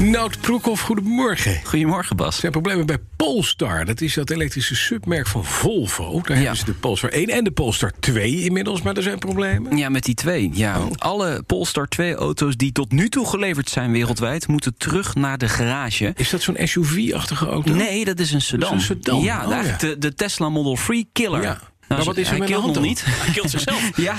Nout 0.00 0.40
Broekhoff, 0.40 0.82
goedemorgen. 0.82 1.60
Goedemorgen, 1.64 2.16
Bas. 2.16 2.34
Er 2.34 2.40
zijn 2.40 2.52
problemen 2.52 2.86
bij 2.86 2.98
Polestar. 3.16 3.84
Dat 3.84 4.00
is 4.00 4.14
dat 4.14 4.30
elektrische 4.30 4.74
submerk 4.74 5.26
van 5.26 5.44
Volvo. 5.44 6.20
Daar 6.24 6.36
hebben 6.36 6.56
ze 6.56 6.64
de 6.64 6.72
Polestar 6.72 7.10
1 7.10 7.28
en 7.28 7.44
de 7.44 7.50
Polestar 7.50 7.92
2 8.00 8.42
inmiddels, 8.44 8.82
maar 8.82 8.96
er 8.96 9.02
zijn 9.02 9.18
problemen. 9.18 9.76
Ja, 9.76 9.88
met 9.88 10.04
die 10.04 10.14
twee. 10.14 10.50
Ja. 10.52 10.80
Oh. 10.80 10.90
Alle 10.98 11.42
Polestar 11.46 11.88
2-auto's 12.00 12.56
die 12.56 12.72
tot 12.72 12.92
nu 12.92 13.08
toe 13.08 13.26
geleverd 13.26 13.68
zijn 13.70 13.92
wereldwijd... 13.92 14.48
moeten 14.48 14.74
terug 14.76 15.14
naar 15.14 15.38
de 15.38 15.48
garage. 15.48 16.12
Is 16.16 16.30
dat 16.30 16.42
zo'n 16.42 16.56
SUV-achtige 16.64 17.46
auto? 17.46 17.74
Nee, 17.74 18.04
dat 18.04 18.18
is 18.18 18.32
een 18.32 18.40
sedan. 18.42 18.70
Dat 18.70 18.80
is 18.80 18.88
een 18.88 18.96
sedan. 19.02 19.20
Ja, 19.22 19.44
Oh, 19.46 19.64
ja. 19.64 19.76
De, 19.76 19.98
de 19.98 20.14
Tesla 20.14 20.48
Model 20.48 20.74
3 20.86 21.08
Killer. 21.12 21.42
Ja. 21.42 21.60
Nou, 21.90 22.02
Maar 22.02 22.14
wat 22.14 22.20
is 22.20 22.30
er 22.30 22.46
hij 22.46 22.60
met 22.62 22.80
niet. 22.80 23.04
Hij 23.06 23.32
killt 23.32 23.50
zichzelf. 23.50 23.90
Ja, 23.96 24.16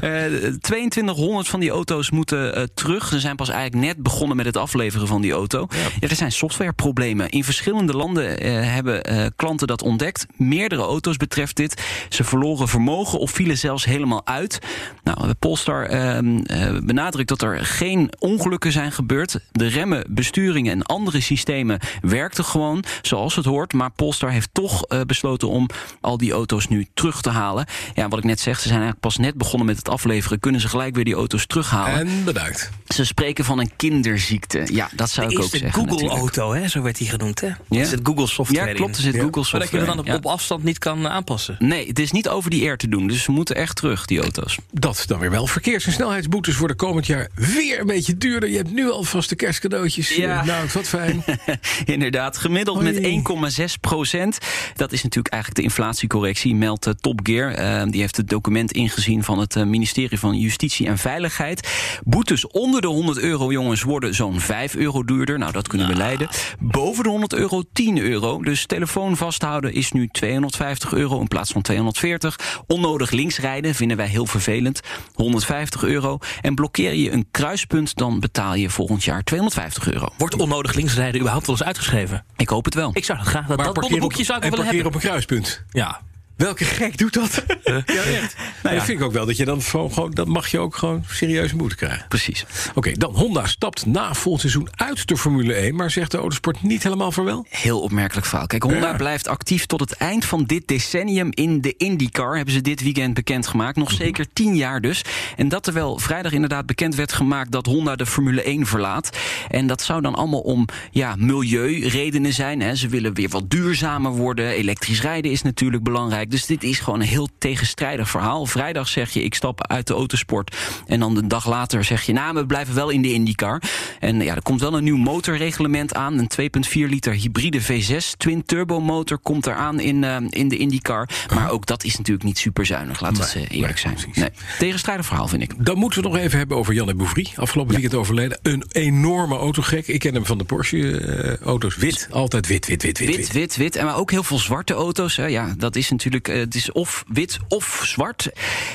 eh 0.00 0.52
2200 0.60 1.48
van 1.48 1.60
die 1.60 1.70
auto's 1.70 2.10
moeten 2.10 2.54
eh, 2.54 2.62
terug. 2.74 3.08
Ze 3.08 3.20
zijn 3.20 3.36
pas 3.36 3.48
eigenlijk 3.48 3.86
net 3.86 4.02
begonnen 4.02 4.36
met 4.36 4.46
het 4.46 4.56
afleveren 4.56 5.06
van 5.06 5.20
die 5.20 5.32
auto. 5.32 5.66
Ja. 6.00 6.08
er 6.08 6.16
zijn 6.16 6.32
softwareproblemen. 6.32 7.28
In 7.28 7.44
verschillende 7.44 7.92
landen 7.92 8.40
eh, 8.40 8.72
hebben 8.72 9.04
eh, 9.04 9.26
klanten 9.36 9.66
dat 9.66 9.82
ontdekt. 9.82 10.26
Meerdere 10.36 10.82
auto's 10.82 11.16
betreft 11.16 11.56
dit. 11.56 11.82
Ze 12.08 12.24
verloren 12.24 12.68
vermogen 12.68 13.18
of 13.18 13.30
vielen 13.30 13.58
zelfs 13.58 13.84
helemaal 13.84 14.26
uit. 14.26 14.58
Nou, 15.04 15.34
Polestar 15.38 15.84
eh, 15.86 16.18
eh, 16.18 16.82
benadrukt 16.84 17.28
dat 17.28 17.42
er 17.42 17.64
geen 17.66 18.12
ongelukken 18.18 18.72
zijn 18.72 18.92
gebeurd. 18.92 19.40
De 19.52 19.66
remmen, 19.66 20.04
besturingen 20.08 20.72
en 20.72 20.82
andere 20.82 21.20
systemen 21.20 21.78
werkten 22.00 22.44
gewoon 22.44 22.84
zoals 23.02 23.36
het 23.36 23.44
hoort. 23.44 23.72
Maar 23.72 23.90
Polestar 23.90 24.30
heeft 24.30 24.48
toch 24.52 24.84
eh, 24.84 25.00
besloten 25.00 25.48
om 25.48 25.68
al 26.00 26.16
die 26.16 26.32
auto's 26.32 26.68
nu 26.68 26.86
terug 26.94 27.03
te 27.12 27.30
halen. 27.30 27.66
Ja, 27.94 28.08
wat 28.08 28.18
ik 28.18 28.24
net 28.24 28.40
zeg, 28.40 28.54
ze 28.54 28.60
zijn 28.68 28.80
eigenlijk 28.80 29.00
pas 29.00 29.16
net 29.16 29.34
begonnen 29.34 29.66
met 29.66 29.76
het 29.76 29.88
afleveren. 29.88 30.40
Kunnen 30.40 30.60
ze 30.60 30.68
gelijk 30.68 30.94
weer 30.94 31.04
die 31.04 31.14
auto's 31.14 31.46
terughalen? 31.46 31.94
En 31.94 32.24
bedankt. 32.24 32.70
Ze 32.88 33.04
spreken 33.04 33.44
van 33.44 33.58
een 33.58 33.70
kinderziekte. 33.76 34.66
Ja, 34.72 34.88
dat 34.92 35.10
zou 35.10 35.28
De 35.28 35.34
ik 35.34 35.40
ook 35.42 35.48
zeggen. 35.50 35.68
natuurlijk. 35.82 36.00
Google-auto, 36.10 36.52
hè, 36.52 36.68
zo 36.68 36.82
werd 36.82 36.98
die 36.98 37.08
genoemd. 37.08 37.40
Hè? 37.40 37.46
Ja. 37.68 37.80
Er 37.80 37.86
zit 37.86 38.00
Google 38.02 38.26
software 38.26 38.68
Ja, 38.68 38.74
klopt. 38.74 38.96
Er 38.96 39.02
zit 39.02 39.12
Google 39.14 39.30
Maar 39.30 39.44
software. 39.44 39.62
dat 39.64 39.72
je 39.72 39.78
er 39.78 39.86
dan 39.86 39.98
op, 39.98 40.04
in, 40.06 40.10
ja. 40.12 40.16
op 40.18 40.26
afstand 40.26 40.62
niet 40.64 40.78
kan 40.78 41.08
aanpassen. 41.08 41.56
Nee, 41.58 41.86
het 41.86 41.98
is 41.98 42.12
niet 42.12 42.28
over 42.28 42.50
die 42.50 42.62
air 42.66 42.76
te 42.76 42.88
doen. 42.88 43.06
Dus 43.06 43.22
ze 43.22 43.30
moeten 43.30 43.56
echt 43.56 43.76
terug, 43.76 44.06
die 44.06 44.20
auto's. 44.20 44.58
Dat 44.72 45.02
dan 45.06 45.18
weer 45.18 45.30
wel. 45.30 45.46
Verkeers- 45.46 45.86
en 45.86 45.92
snelheidsboetes 45.92 46.56
worden 46.56 46.76
komend 46.76 47.06
jaar 47.06 47.28
weer 47.34 47.80
een 47.80 47.86
beetje 47.86 48.16
duurder. 48.18 48.48
Je 48.50 48.56
hebt 48.56 48.72
nu 48.72 48.90
alvast 48.90 49.28
de 49.28 49.36
kerstcadeautjes. 49.36 50.14
Ja. 50.16 50.40
Eh, 50.40 50.46
Nou, 50.46 50.68
wat 50.72 50.88
fijn. 50.88 51.24
Inderdaad, 51.84 52.36
gemiddeld 52.36 52.82
met 52.82 52.96
1,6 52.96 53.64
procent. 53.80 54.38
Dat 54.76 54.92
is 54.92 55.02
natuurlijk 55.02 55.34
eigenlijk 55.34 55.62
de 55.62 55.62
inflatiecorrectie, 55.74 56.54
meldt 56.54 56.84
Top 57.00 57.20
Gear. 57.22 57.50
Eh, 57.50 57.82
die 57.90 58.00
heeft 58.00 58.16
het 58.16 58.28
document 58.28 58.72
ingezien 58.72 59.24
van 59.24 59.38
het 59.38 59.56
eh, 59.56 59.64
ministerie 59.64 60.18
van 60.18 60.36
Justitie 60.38 60.86
en 60.86 60.98
Veiligheid. 60.98 61.68
Boetes 62.04 62.46
onder 62.46 62.80
de 62.80 62.86
100 62.86 63.18
euro, 63.18 63.52
jongens, 63.52 63.82
worden 63.82 64.14
zo'n 64.14 64.40
5 64.40 64.74
euro 64.74 65.04
duurder. 65.04 65.38
Nou, 65.38 65.52
dat 65.52 65.68
kunnen 65.68 65.88
we 65.88 65.94
leiden. 65.94 66.28
Boven 66.58 67.02
de 67.04 67.08
100 67.10 67.32
euro 67.34 67.62
10 67.72 67.98
euro. 67.98 68.42
Dus 68.42 68.66
telefoon 68.66 69.16
vasthouden 69.16 69.72
is 69.72 69.92
nu 69.92 70.08
250 70.08 70.92
euro 70.92 71.20
in 71.20 71.28
plaats 71.28 71.52
van 71.52 71.62
240. 71.62 72.62
Onnodig 72.66 73.10
linksrijden 73.10 73.74
vinden 73.74 73.96
wij 73.96 74.08
heel 74.08 74.26
vervelend. 74.26 74.80
150 75.14 75.82
euro. 75.84 76.18
En 76.40 76.54
blokkeer 76.54 76.94
je 76.94 77.10
een 77.10 77.26
kruispunt, 77.30 77.96
dan 77.96 78.20
betaal 78.20 78.54
je 78.54 78.70
volgend 78.70 79.04
jaar 79.04 79.22
250 79.22 79.92
euro. 79.92 80.08
Wordt 80.18 80.34
onnodig 80.36 80.74
linksrijden 80.74 81.20
überhaupt 81.20 81.46
wel 81.46 81.56
eens 81.56 81.64
uitgeschreven? 81.64 82.24
Ik 82.36 82.48
hoop 82.48 82.64
het 82.64 82.74
wel. 82.74 82.90
Ik 82.92 83.04
zou 83.04 83.18
dat 83.18 83.26
graag, 83.26 83.46
dat, 83.46 83.56
Maar 83.56 83.72
dat 83.72 83.98
boekje 83.98 84.24
zou 84.24 84.38
ik 84.38 84.44
en 84.44 84.50
wel 84.50 84.64
hebben. 84.64 84.86
op 84.86 84.94
een 84.94 85.00
kruispunt. 85.00 85.64
Ja. 85.70 86.00
Welke 86.36 86.64
gek 86.64 86.98
doet 86.98 87.12
dat? 87.12 87.42
ja, 87.64 87.82
echt. 87.86 88.36
Nou, 88.62 88.74
Dat 88.76 88.84
vind 88.84 88.98
ik 88.98 89.04
ook 89.04 89.12
wel. 89.12 89.26
Dat 89.26 89.36
je 89.36 89.44
dan 89.44 89.62
gewoon, 89.62 90.10
dat 90.10 90.26
mag 90.26 90.48
je 90.48 90.58
ook 90.58 90.76
gewoon 90.76 91.04
serieus 91.10 91.52
moeten 91.52 91.76
krijgen. 91.78 92.04
Precies. 92.08 92.44
Oké, 92.74 92.92
dan 92.92 93.14
Honda 93.14 93.46
stapt 93.46 93.86
na 93.86 94.14
volgend 94.14 94.40
seizoen 94.40 94.68
uit 94.74 95.06
de 95.08 95.16
Formule 95.16 95.54
1, 95.54 95.74
maar 95.74 95.90
zegt 95.90 96.10
de 96.10 96.16
autosport 96.18 96.62
niet 96.62 96.82
helemaal 96.82 97.12
vaarwel. 97.12 97.46
Heel 97.48 97.80
opmerkelijk 97.80 98.26
verhaal. 98.26 98.46
Kijk, 98.46 98.62
Honda 98.62 98.88
Ja. 98.90 98.96
blijft 98.96 99.28
actief 99.28 99.66
tot 99.66 99.80
het 99.80 99.92
eind 99.92 100.24
van 100.24 100.44
dit 100.44 100.68
decennium 100.68 101.28
in 101.30 101.60
de 101.60 101.74
IndyCar. 101.76 102.36
Hebben 102.36 102.54
ze 102.54 102.60
dit 102.60 102.82
weekend 102.82 103.14
bekendgemaakt. 103.14 103.76
Nog 103.76 103.90
zeker 103.92 104.26
tien 104.32 104.56
jaar 104.56 104.80
dus. 104.80 105.02
En 105.36 105.48
dat 105.48 105.62
terwijl 105.62 105.98
vrijdag 105.98 106.32
inderdaad 106.32 106.66
bekend 106.66 106.94
werd 106.94 107.12
gemaakt 107.12 107.52
dat 107.52 107.66
Honda 107.66 107.96
de 107.96 108.06
Formule 108.06 108.42
1 108.42 108.66
verlaat. 108.66 109.10
En 109.50 109.66
dat 109.66 109.82
zou 109.82 110.00
dan 110.00 110.14
allemaal 110.14 110.40
om 110.40 110.66
ja, 110.90 111.14
milieuredenen 111.18 112.32
zijn. 112.32 112.60
Hè. 112.60 112.74
Ze 112.74 112.88
willen 112.88 113.14
weer 113.14 113.28
wat 113.28 113.50
duurzamer 113.50 114.10
worden. 114.10 114.48
Elektrisch 114.48 115.00
rijden 115.00 115.30
is 115.30 115.42
natuurlijk 115.42 115.82
belangrijk. 115.82 116.23
Dus 116.28 116.46
dit 116.46 116.64
is 116.64 116.78
gewoon 116.78 117.00
een 117.00 117.06
heel 117.06 117.28
tegenstrijdig 117.38 118.10
verhaal. 118.10 118.46
Vrijdag 118.46 118.88
zeg 118.88 119.10
je 119.10 119.22
ik 119.22 119.34
stap 119.34 119.66
uit 119.66 119.86
de 119.86 119.94
autosport. 119.94 120.56
En 120.86 121.00
dan 121.00 121.16
een 121.16 121.28
dag 121.28 121.46
later 121.46 121.84
zeg 121.84 122.02
je 122.02 122.12
nou 122.12 122.34
we 122.34 122.46
blijven 122.46 122.74
wel 122.74 122.90
in 122.90 123.02
de 123.02 123.12
IndyCar. 123.12 123.62
En 124.00 124.20
ja, 124.20 124.34
er 124.34 124.42
komt 124.42 124.60
wel 124.60 124.76
een 124.76 124.84
nieuw 124.84 124.96
motorreglement 124.96 125.94
aan. 125.94 126.18
Een 126.18 126.30
2,4 126.68 126.88
liter 126.88 127.12
hybride 127.12 127.62
V6 127.62 128.16
twin 128.16 128.44
turbo 128.44 128.80
motor 128.80 129.18
komt 129.18 129.46
eraan 129.46 129.80
in, 129.80 130.04
eh, 130.04 130.16
in 130.28 130.48
de 130.48 130.56
IndyCar. 130.56 131.08
Maar 131.34 131.50
ook 131.50 131.66
dat 131.66 131.84
is 131.84 131.96
natuurlijk 131.96 132.24
niet 132.24 132.38
super 132.38 132.66
zuinig. 132.66 133.00
Laten 133.00 133.22
we 133.22 133.32
Nee, 133.34 133.46
eh, 133.46 133.56
eerlijk 133.56 133.84
nee, 133.84 133.98
zijn. 133.98 134.12
Nee, 134.14 134.30
tegenstrijdig 134.58 135.06
verhaal 135.06 135.28
vind 135.28 135.42
ik. 135.42 135.64
Dan 135.64 135.78
moeten 135.78 136.02
we 136.02 136.08
nog 136.08 136.16
even 136.16 136.38
hebben 136.38 136.56
over 136.56 136.74
Janne 136.74 136.94
Bouvry. 136.94 137.32
Afgelopen 137.36 137.72
weekend 137.72 137.94
overleden. 137.94 138.38
Een 138.42 138.64
enorme 138.72 139.36
autogek. 139.36 139.86
Ik 139.86 139.98
ken 139.98 140.14
hem 140.14 140.26
van 140.26 140.38
de 140.38 140.44
Porsche-auto's. 140.44 141.76
wit. 141.76 142.08
Altijd 142.10 142.46
wit, 142.46 142.66
wit, 142.66 142.82
wit, 142.82 142.98
wit. 142.98 143.16
Wit, 143.16 143.32
wit, 143.32 143.56
wit. 143.56 143.76
En 143.76 143.84
maar 143.84 143.96
ook 143.96 144.10
heel 144.10 144.22
veel 144.22 144.38
zwarte 144.38 144.74
auto's. 144.74 145.16
Hè. 145.16 145.26
Ja, 145.26 145.54
dat 145.58 145.76
is 145.76 145.90
natuurlijk. 145.90 146.13
Eh, 146.22 146.38
het 146.38 146.54
is 146.54 146.72
of 146.72 147.04
wit 147.08 147.38
of 147.48 147.80
zwart. 147.84 148.22
Ja, 148.24 148.30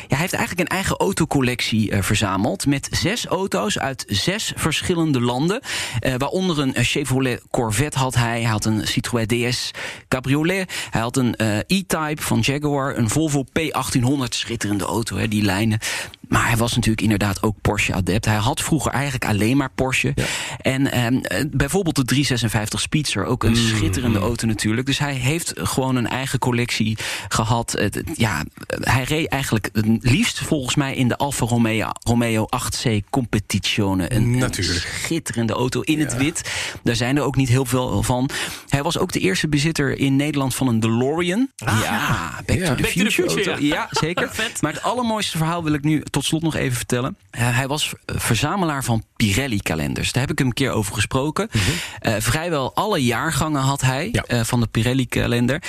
hij 0.07 0.17
heeft 0.17 0.33
eigenlijk 0.33 0.69
een 0.69 0.75
eigen 0.75 0.97
autocollectie 0.97 1.91
eh, 1.91 2.01
verzameld. 2.01 2.65
Met 2.65 2.87
zes 2.91 3.25
auto's 3.25 3.79
uit 3.79 4.03
zes 4.07 4.53
verschillende 4.55 5.21
landen. 5.21 5.61
Eh, 5.99 6.13
waaronder 6.17 6.59
een 6.59 6.73
Chevrolet 6.83 7.41
Corvette 7.51 7.97
had 7.97 8.15
hij. 8.15 8.41
Hij 8.41 8.49
had 8.49 8.65
een 8.65 8.87
Citroën 8.87 9.27
DS 9.27 9.71
Cabriolet. 10.07 10.73
Hij 10.89 11.01
had 11.01 11.17
een 11.17 11.35
E-Type 11.67 12.21
van 12.21 12.39
Jaguar. 12.39 12.97
Een 12.97 13.09
Volvo 13.09 13.45
P1800. 13.59 14.29
Schitterende 14.29 14.85
auto, 14.85 15.17
hè, 15.17 15.27
die 15.27 15.43
lijnen. 15.43 15.79
Maar 16.29 16.47
hij 16.47 16.57
was 16.57 16.75
natuurlijk 16.75 17.01
inderdaad 17.01 17.43
ook 17.43 17.55
Porsche-adept. 17.61 18.25
Hij 18.25 18.35
had 18.35 18.61
vroeger 18.61 18.91
eigenlijk 18.91 19.25
alleen 19.25 19.57
maar 19.57 19.69
Porsche. 19.75 20.13
En 20.61 20.91
ehm, 20.91 21.17
eh, 21.17 21.45
bijvoorbeeld 21.51 21.95
de 21.95 22.05
356 22.05 22.81
Speedster, 22.81 23.25
ook 23.25 23.43
een 23.43 23.55
schitterende 23.55 24.19
auto 24.19 24.47
natuurlijk. 24.47 24.87
Dus 24.87 24.99
hij 24.99 25.13
heeft 25.13 25.53
gewoon 25.55 25.95
een 25.95 26.07
eigen 26.07 26.39
collectie 26.39 26.97
gehad. 27.33 27.71
Het- 27.71 28.01
ja, 28.15 28.43
hij 28.79 29.03
reed 29.03 29.27
eigenlijk 29.27 29.69
het 29.73 29.85
liefst 30.01 30.39
volgens 30.39 30.75
mij 30.75 30.95
in 30.95 31.07
de 31.07 31.17
Alfa 31.17 31.45
Romeo, 31.45 31.89
Romeo 32.03 32.45
8C 32.49 32.89
Competizione. 33.09 34.13
Een, 34.13 34.21
een 34.23 34.37
Natuurlijk. 34.37 34.79
schitterende 35.01 35.53
auto 35.53 35.81
in 35.81 35.99
het 35.99 36.15
wit. 36.17 36.51
Daar 36.83 36.95
zijn 36.95 37.17
er 37.17 37.23
ook 37.23 37.35
niet 37.35 37.49
heel 37.49 37.65
veel 37.65 38.03
van. 38.03 38.29
Hij 38.69 38.83
was 38.83 38.97
ook 38.97 39.11
de 39.11 39.19
eerste 39.19 39.47
bezitter 39.47 39.97
in 39.97 40.15
Nederland 40.15 40.55
van 40.55 40.67
een 40.67 40.79
DeLorean. 40.79 41.49
ja, 41.55 42.41
Back 42.45 42.57
Ja. 42.57 42.67
to 42.67 42.75
the 42.75 42.81
Back 42.81 42.91
to 42.91 43.03
the 43.03 43.11
Future. 43.11 43.49
Auto. 43.49 43.65
Ja, 43.65 43.87
zeker. 43.91 44.31
Maar 44.61 44.73
het 44.73 44.81
allermooiste 44.83 45.37
verhaal 45.37 45.63
wil 45.63 45.73
ik 45.73 45.83
nu 45.83 46.03
tot 46.09 46.25
slot 46.25 46.41
nog 46.41 46.55
even 46.55 46.77
vertellen. 46.77 47.17
Hij 47.31 47.67
was 47.67 47.93
verzamelaar 48.05 48.83
van 48.83 49.03
Pirelli-kalenders. 49.15 50.11
Daar 50.11 50.21
heb 50.21 50.31
ik 50.31 50.37
hem 50.37 50.47
een 50.47 50.53
keer 50.53 50.71
over 50.71 50.93
gesproken. 50.93 51.49
Eh, 51.99 52.13
vrijwel 52.19 52.75
alle 52.75 53.03
jaargangen 53.03 53.61
had 53.61 53.81
hij 53.81 54.09
Ja. 54.11 54.23
eh, 54.23 54.43
van 54.43 54.59
de 54.59 54.67
Pirelli-kalender. 54.67 55.61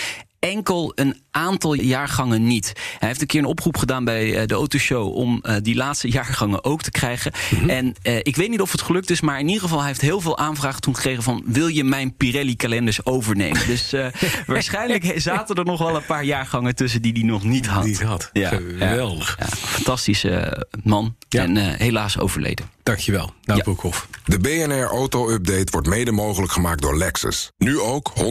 Enkel 0.50 0.92
een 0.94 1.20
aantal 1.30 1.74
jaargangen 1.74 2.46
niet. 2.46 2.72
Hij 2.98 3.08
heeft 3.08 3.20
een 3.20 3.26
keer 3.26 3.40
een 3.40 3.46
oproep 3.46 3.76
gedaan 3.76 4.04
bij 4.04 4.36
eh, 4.36 4.46
de 4.46 4.54
Autoshow 4.54 5.14
om 5.14 5.38
eh, 5.42 5.56
die 5.62 5.74
laatste 5.74 6.08
jaargangen 6.10 6.64
ook 6.64 6.82
te 6.82 6.90
krijgen. 6.90 7.32
En 7.66 7.94
eh, 8.02 8.16
ik 8.16 8.36
weet 8.36 8.48
niet 8.50 8.60
of 8.60 8.72
het 8.72 8.82
gelukt 8.82 9.10
is, 9.10 9.20
maar 9.20 9.38
in 9.38 9.46
ieder 9.46 9.62
geval 9.62 9.78
hij 9.78 9.86
heeft 9.86 10.00
heel 10.00 10.20
veel 10.20 10.38
aanvragen 10.38 10.80
toen 10.80 10.94
gekregen 10.94 11.22
van 11.22 11.42
wil 11.46 11.66
je 11.66 11.84
mijn 11.84 12.16
Pirelli-kalenders 12.16 13.04
overnemen? 13.06 13.66
dus 13.66 13.92
eh, 13.92 14.06
waarschijnlijk 14.46 15.12
zaten 15.16 15.56
er 15.56 15.64
nog 15.64 15.78
wel 15.78 15.96
een 15.96 16.04
paar 16.04 16.24
jaargangen 16.24 16.74
tussen 16.74 17.02
die 17.02 17.12
hij 17.12 17.22
nog 17.22 17.44
niet 17.44 17.66
had. 17.66 17.84
Niet 17.84 18.02
had. 18.02 18.30
Ja, 18.32 18.48
Geweldig. 18.48 19.36
Ja, 19.38 19.46
fantastische 19.46 20.66
man. 20.82 21.16
Ja. 21.28 21.42
En 21.42 21.56
eh, 21.56 21.78
helaas 21.78 22.18
overleden. 22.18 22.70
Dankjewel. 22.82 23.32
Nou, 23.44 23.58
Ja. 23.58 23.64
Broekhoff. 23.64 24.08
De 24.24 24.38
BNR 24.38 24.86
Auto 24.86 25.30
Update 25.30 25.66
wordt 25.70 25.88
mede 25.88 26.12
mogelijk 26.12 26.52
gemaakt 26.52 26.82
door 26.82 26.96
Lexus. 26.96 27.50
Nu 27.58 27.80
ook 27.80 28.12
100% 28.18 28.22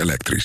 elektrisch. 0.00 0.44